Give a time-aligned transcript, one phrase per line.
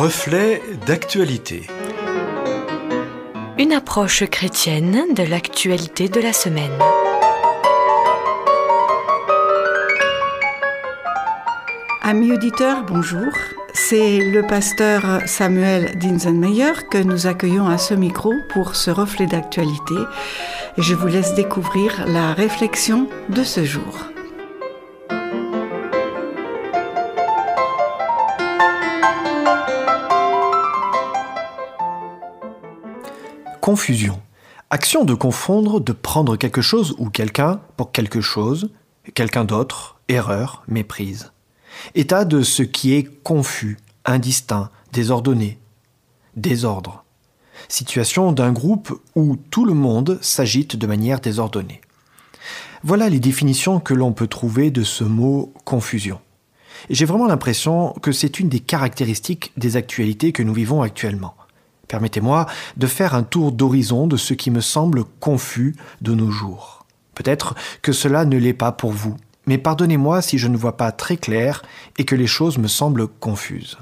[0.00, 1.66] Reflet d'actualité.
[3.58, 6.70] Une approche chrétienne de l'actualité de la semaine.
[12.02, 13.26] Amis auditeurs, bonjour.
[13.74, 19.96] C'est le pasteur Samuel Dinsenmeyer que nous accueillons à ce micro pour ce reflet d'actualité.
[20.76, 24.12] Et je vous laisse découvrir la réflexion de ce jour.
[33.68, 34.18] Confusion.
[34.70, 38.70] Action de confondre, de prendre quelque chose ou quelqu'un pour quelque chose,
[39.12, 41.32] quelqu'un d'autre, erreur, méprise.
[41.94, 45.58] État de ce qui est confus, indistinct, désordonné.
[46.34, 47.04] Désordre.
[47.68, 51.82] Situation d'un groupe où tout le monde s'agite de manière désordonnée.
[52.84, 56.20] Voilà les définitions que l'on peut trouver de ce mot confusion.
[56.88, 61.34] J'ai vraiment l'impression que c'est une des caractéristiques des actualités que nous vivons actuellement.
[61.88, 66.84] Permettez-moi de faire un tour d'horizon de ce qui me semble confus de nos jours.
[67.14, 70.92] Peut-être que cela ne l'est pas pour vous, mais pardonnez-moi si je ne vois pas
[70.92, 71.62] très clair
[71.96, 73.78] et que les choses me semblent confuses.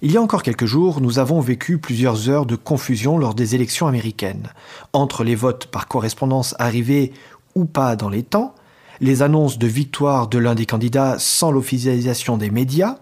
[0.00, 3.56] Il y a encore quelques jours, nous avons vécu plusieurs heures de confusion lors des
[3.56, 4.52] élections américaines,
[4.92, 7.12] entre les votes par correspondance arrivés
[7.56, 8.54] ou pas dans les temps,
[9.00, 12.98] les annonces de victoire de l'un des candidats sans l'officialisation des médias,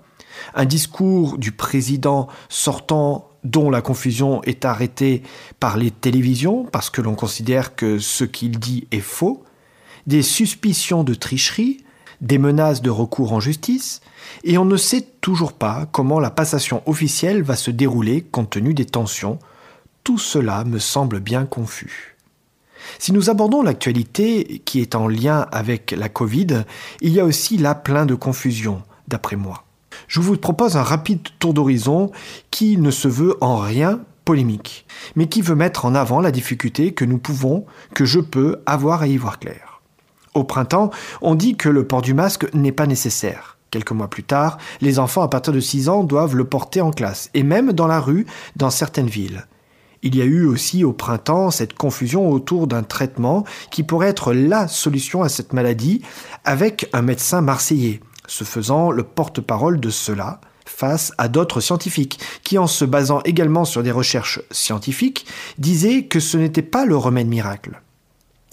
[0.55, 5.23] un discours du président sortant dont la confusion est arrêtée
[5.61, 9.45] par les télévisions parce que l'on considère que ce qu'il dit est faux,
[10.07, 11.85] des suspicions de tricherie,
[12.21, 14.01] des menaces de recours en justice,
[14.43, 18.75] et on ne sait toujours pas comment la passation officielle va se dérouler compte tenu
[18.75, 19.39] des tensions.
[20.03, 22.17] Tout cela me semble bien confus.
[22.99, 26.65] Si nous abordons l'actualité qui est en lien avec la Covid,
[27.01, 29.66] il y a aussi là plein de confusion, d'après moi
[30.09, 32.11] je vous propose un rapide tour d'horizon
[32.51, 36.93] qui ne se veut en rien polémique, mais qui veut mettre en avant la difficulté
[36.93, 37.65] que nous pouvons,
[37.95, 39.81] que je peux avoir à y voir clair.
[40.35, 40.91] Au printemps,
[41.23, 43.57] on dit que le port du masque n'est pas nécessaire.
[43.71, 46.91] Quelques mois plus tard, les enfants à partir de 6 ans doivent le porter en
[46.91, 48.27] classe, et même dans la rue,
[48.57, 49.47] dans certaines villes.
[50.03, 54.33] Il y a eu aussi au printemps cette confusion autour d'un traitement qui pourrait être
[54.33, 56.03] la solution à cette maladie
[56.45, 62.59] avec un médecin marseillais se faisant le porte-parole de cela face à d'autres scientifiques, qui
[62.59, 65.27] en se basant également sur des recherches scientifiques,
[65.59, 67.81] disaient que ce n'était pas le remède miracle.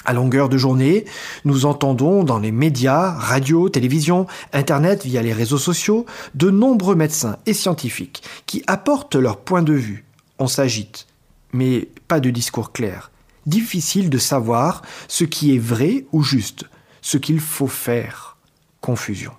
[0.05, 1.05] À longueur de journée,
[1.45, 6.05] nous entendons dans les médias, radio, télévision, Internet, via les réseaux sociaux,
[6.35, 10.05] de nombreux médecins et scientifiques qui apportent leur point de vue.
[10.39, 11.07] On s'agite,
[11.53, 13.11] mais pas de discours clair.
[13.45, 16.65] Difficile de savoir ce qui est vrai ou juste,
[17.01, 18.37] ce qu'il faut faire.
[18.81, 19.31] Confusion.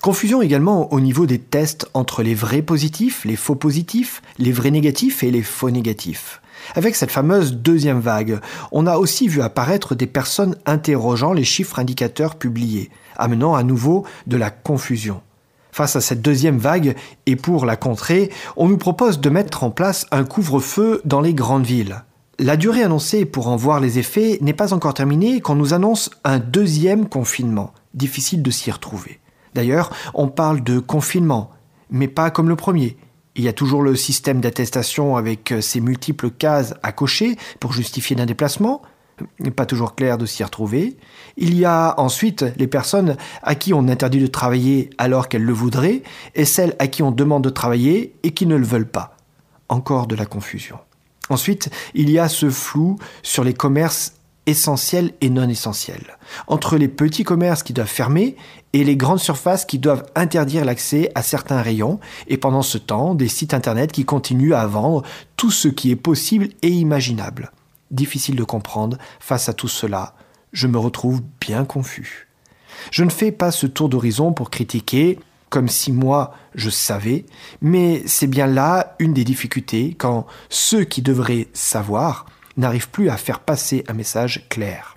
[0.00, 4.70] Confusion également au niveau des tests entre les vrais positifs, les faux positifs, les vrais
[4.70, 6.40] négatifs et les faux négatifs.
[6.74, 8.40] Avec cette fameuse deuxième vague,
[8.72, 14.04] on a aussi vu apparaître des personnes interrogeant les chiffres indicateurs publiés, amenant à nouveau
[14.26, 15.20] de la confusion.
[15.72, 16.96] Face à cette deuxième vague,
[17.26, 21.34] et pour la contrer, on nous propose de mettre en place un couvre-feu dans les
[21.34, 22.02] grandes villes.
[22.38, 26.10] La durée annoncée pour en voir les effets n'est pas encore terminée quand nous annonce
[26.24, 27.72] un deuxième confinement.
[27.94, 29.20] Difficile de s'y retrouver.
[29.54, 31.50] D'ailleurs, on parle de confinement,
[31.90, 32.96] mais pas comme le premier.
[33.36, 37.72] Il y a toujours le système d'attestation avec euh, ses multiples cases à cocher pour
[37.72, 38.82] justifier d'un déplacement.
[39.54, 40.96] Pas toujours clair de s'y retrouver.
[41.36, 45.52] Il y a ensuite les personnes à qui on interdit de travailler alors qu'elles le
[45.52, 46.02] voudraient,
[46.34, 49.16] et celles à qui on demande de travailler et qui ne le veulent pas.
[49.68, 50.78] Encore de la confusion.
[51.28, 54.14] Ensuite, il y a ce flou sur les commerces
[54.46, 58.36] essentiels et non essentiels, entre les petits commerces qui doivent fermer
[58.72, 63.14] et les grandes surfaces qui doivent interdire l'accès à certains rayons, et pendant ce temps,
[63.14, 65.02] des sites internet qui continuent à vendre
[65.36, 67.52] tout ce qui est possible et imaginable.
[67.90, 70.14] Difficile de comprendre, face à tout cela,
[70.52, 72.28] je me retrouve bien confus.
[72.90, 77.26] Je ne fais pas ce tour d'horizon pour critiquer, comme si moi je savais,
[77.60, 83.16] mais c'est bien là une des difficultés quand ceux qui devraient savoir n'arrivent plus à
[83.16, 84.96] faire passer un message clair.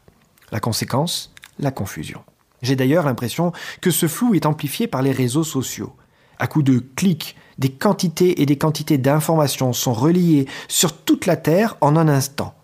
[0.52, 2.22] La conséquence La confusion.
[2.62, 3.52] J'ai d'ailleurs l'impression
[3.82, 5.94] que ce flou est amplifié par les réseaux sociaux.
[6.40, 11.36] À coup de clics, des quantités et des quantités d'informations sont reliées sur toute la
[11.36, 12.56] Terre en un instant.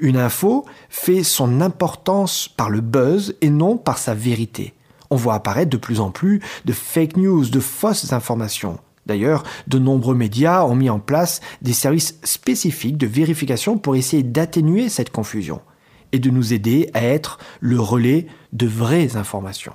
[0.00, 4.74] Une info fait son importance par le buzz et non par sa vérité.
[5.10, 8.78] On voit apparaître de plus en plus de fake news, de fausses informations.
[9.08, 14.22] D'ailleurs, de nombreux médias ont mis en place des services spécifiques de vérification pour essayer
[14.22, 15.62] d'atténuer cette confusion
[16.12, 19.72] et de nous aider à être le relais de vraies informations.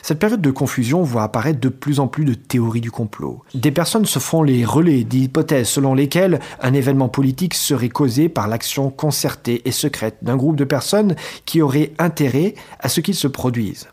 [0.00, 3.42] Cette période de confusion voit apparaître de plus en plus de théories du complot.
[3.54, 8.48] Des personnes se font les relais d'hypothèses selon lesquelles un événement politique serait causé par
[8.48, 11.14] l'action concertée et secrète d'un groupe de personnes
[11.44, 13.88] qui auraient intérêt à ce qu'il se produise.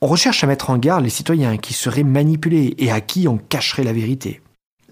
[0.00, 3.36] On recherche à mettre en garde les citoyens qui seraient manipulés et à qui on
[3.36, 4.40] cacherait la vérité.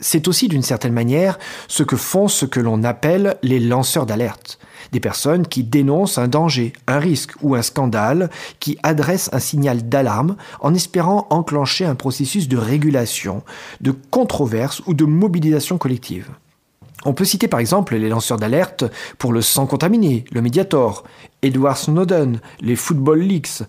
[0.01, 1.39] C'est aussi d'une certaine manière
[1.69, 4.59] ce que font ce que l'on appelle les lanceurs d'alerte,
[4.91, 9.89] des personnes qui dénoncent un danger, un risque ou un scandale, qui adressent un signal
[9.89, 13.45] d'alarme en espérant enclencher un processus de régulation,
[13.81, 16.31] de controverse ou de mobilisation collective.
[17.05, 18.85] On peut citer par exemple les lanceurs d'alerte
[19.19, 21.05] pour le sang contaminé, le Mediator,
[21.43, 23.63] Edward Snowden, les Football Leaks.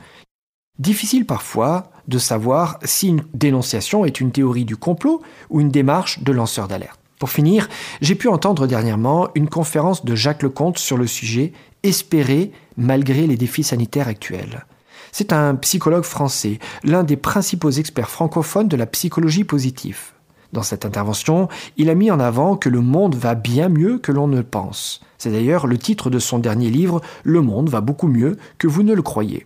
[0.80, 6.22] Difficile parfois de savoir si une dénonciation est une théorie du complot ou une démarche
[6.22, 7.00] de lanceur d'alerte.
[7.20, 7.68] Pour finir,
[8.00, 11.52] j'ai pu entendre dernièrement une conférence de Jacques Lecomte sur le sujet
[11.82, 14.66] Espérer malgré les défis sanitaires actuels.
[15.12, 20.12] C'est un psychologue français, l'un des principaux experts francophones de la psychologie positive.
[20.54, 21.48] Dans cette intervention,
[21.78, 25.02] il a mis en avant que le monde va bien mieux que l'on ne pense.
[25.18, 28.84] C'est d'ailleurs le titre de son dernier livre Le monde va beaucoup mieux que vous
[28.84, 29.46] ne le croyez.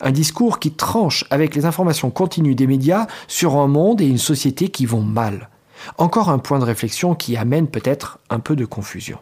[0.00, 4.18] Un discours qui tranche avec les informations continues des médias sur un monde et une
[4.18, 5.50] société qui vont mal.
[5.96, 9.18] Encore un point de réflexion qui amène peut-être un peu de confusion.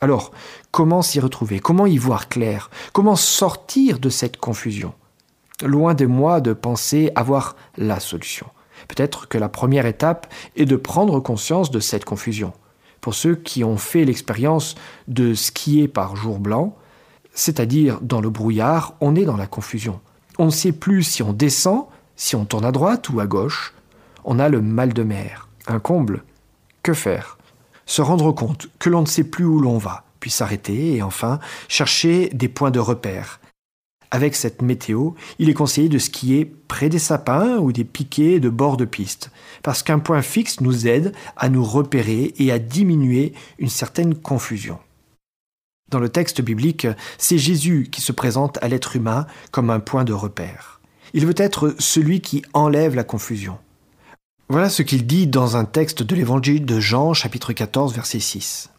[0.00, 0.32] Alors,
[0.70, 1.60] comment s'y retrouver?
[1.60, 2.70] Comment y voir clair?
[2.92, 4.94] Comment sortir de cette confusion?
[5.62, 8.46] Loin de moi de penser avoir la solution.
[8.88, 12.54] Peut-être que la première étape est de prendre conscience de cette confusion.
[13.02, 14.74] Pour ceux qui ont fait l'expérience
[15.06, 16.76] de skier par jour blanc,
[17.40, 20.00] c'est-à-dire dans le brouillard, on est dans la confusion.
[20.38, 23.72] On ne sait plus si on descend, si on tourne à droite ou à gauche.
[24.24, 25.48] On a le mal de mer.
[25.66, 26.22] Un comble.
[26.82, 27.38] Que faire?
[27.86, 31.40] Se rendre compte que l'on ne sait plus où l'on va, puis s'arrêter et enfin
[31.66, 33.40] chercher des points de repère.
[34.10, 38.50] Avec cette météo, il est conseillé de skier près des sapins ou des piquets de
[38.50, 39.30] bord de piste,
[39.62, 44.78] parce qu'un point fixe nous aide à nous repérer et à diminuer une certaine confusion.
[45.90, 46.86] Dans le texte biblique,
[47.18, 50.80] c'est Jésus qui se présente à l'être humain comme un point de repère.
[51.14, 53.58] Il veut être celui qui enlève la confusion.
[54.48, 58.70] Voilà ce qu'il dit dans un texte de l'évangile de Jean chapitre 14 verset 6.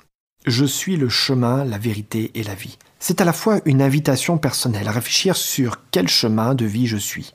[0.45, 2.77] Je suis le chemin, la vérité et la vie.
[2.99, 6.97] C'est à la fois une invitation personnelle à réfléchir sur quel chemin de vie je
[6.97, 7.33] suis.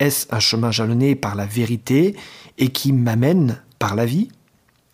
[0.00, 2.16] Est-ce un chemin jalonné par la vérité
[2.58, 4.28] et qui m'amène par la vie?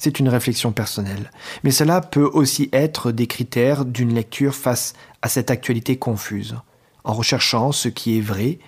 [0.02, 1.30] C'est une réflexion personnelle.
[1.62, 6.56] Mais cela peut aussi être des critères d'une lecture face à cette actualité confuse,
[7.04, 8.58] en recherchant ce qui est vrai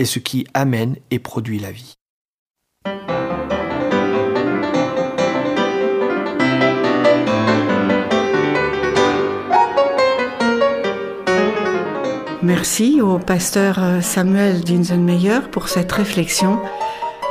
[0.00, 1.94] et ce qui amène et produit la vie.
[12.42, 16.58] Merci au pasteur Samuel Dinsenmeyer pour cette réflexion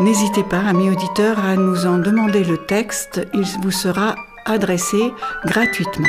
[0.01, 3.27] N'hésitez pas, amis auditeurs, à nous en demander le texte.
[3.33, 4.15] Il vous sera
[4.45, 5.11] adressé
[5.45, 6.07] gratuitement.